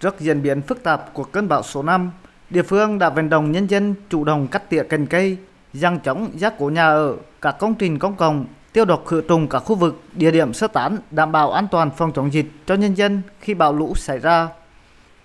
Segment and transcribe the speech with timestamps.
[0.00, 2.10] Trước diễn biến phức tạp của cơn bão số 5,
[2.50, 5.36] địa phương đã vận động nhân dân chủ động cắt tỉa cành cây,
[5.72, 9.48] giăng chống giác cố nhà ở, các công trình công cộng, tiêu độc khử trùng
[9.48, 12.74] các khu vực, địa điểm sơ tán, đảm bảo an toàn phòng chống dịch cho
[12.74, 14.48] nhân dân khi bão lũ xảy ra.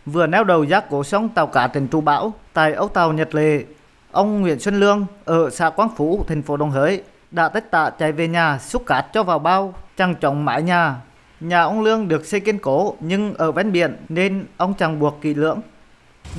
[0.05, 3.35] Vừa neo đầu giác cố xong tàu cá tỉnh trụ bão tại ốc tàu Nhật
[3.35, 3.63] Lệ,
[4.11, 7.89] ông Nguyễn Xuân Lương ở xã Quang Phú, thành phố Đồng Hới đã tất tạ
[7.89, 10.95] chạy về nhà xúc cát cho vào bao, trăng chống mái nhà.
[11.43, 15.19] Nhà ông Lương được xây kiên cố nhưng ở ven biển nên ông chẳng buộc
[15.21, 15.61] kỹ lưỡng.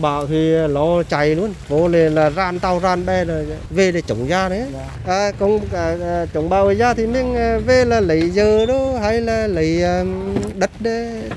[0.01, 4.02] Bão thì nó chạy luôn, vô lên là ran tàu ran bè rồi về để
[4.06, 4.65] chống ra đấy.
[5.06, 8.98] À, còn à, à, chống bão ra thì mình à, về là lấy giờ đó
[9.02, 10.05] hay là lấy à,
[10.55, 10.70] đất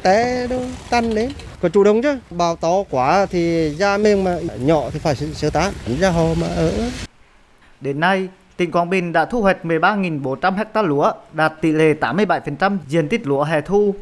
[0.04, 0.58] té đó
[0.90, 1.32] tăn lên.
[1.62, 5.50] Có chủ động chứ, bão to quá thì ra mình mà nhỏ thì phải sơ
[5.50, 6.72] tán, ra hồ mà ở.
[7.82, 12.78] Đến nay, tỉnh Quảng Bình đã thu hoạch 13.400 ha lúa, đạt tỷ lệ 87%
[12.88, 13.96] diện tích lúa hè thu.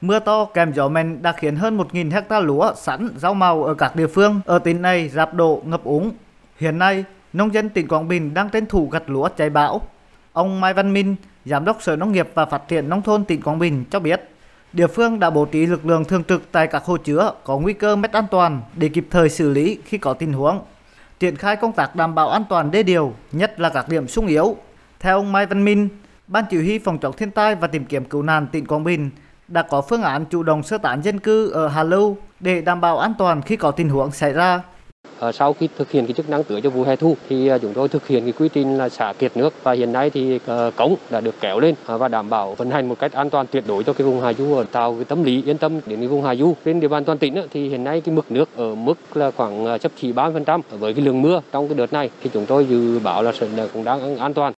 [0.00, 3.74] Mưa to kèm gió mạnh đã khiến hơn 1.000 ha lúa sẵn rau màu ở
[3.74, 6.10] các địa phương ở tỉnh này rạp đổ ngập úng.
[6.58, 9.80] Hiện nay, nông dân tỉnh Quảng Bình đang tranh thủ gặt lúa cháy bão.
[10.32, 13.42] Ông Mai Văn Minh, Giám đốc Sở Nông nghiệp và Phát triển Nông thôn tỉnh
[13.42, 14.30] Quảng Bình cho biết,
[14.72, 17.72] địa phương đã bố trí lực lượng thường trực tại các hồ chứa có nguy
[17.72, 20.60] cơ mất an toàn để kịp thời xử lý khi có tình huống
[21.20, 24.26] triển khai công tác đảm bảo an toàn đê điều, nhất là các điểm sung
[24.26, 24.56] yếu.
[25.00, 25.88] Theo ông Mai Văn Minh,
[26.26, 29.10] Ban chỉ huy phòng chống thiên tai và tìm kiếm cứu nạn tỉnh Quảng Bình
[29.48, 32.80] đã có phương án chủ động sơ tán dân cư ở Hà Lưu để đảm
[32.80, 34.62] bảo an toàn khi có tình huống xảy ra.
[35.18, 37.58] Ờ, sau khi thực hiện cái chức năng tưới cho vụ hè thu thì ờ,
[37.58, 40.40] chúng tôi thực hiện cái quy trình là xả kiệt nước và hiện nay thì
[40.46, 43.46] ờ, cống đã được kéo lên và đảm bảo vận hành một cách an toàn
[43.50, 46.08] tuyệt đối cho cái vùng hạ du tạo cái tâm lý yên tâm đến cái
[46.08, 46.54] vùng hạ du.
[46.64, 49.78] Trên địa bàn toàn tỉnh thì hiện nay cái mực nước ở mức là khoảng
[49.78, 52.98] chấp chỉ 3% với cái lượng mưa trong cái đợt này thì chúng tôi dự
[52.98, 54.52] báo là sẽ cũng đang an toàn.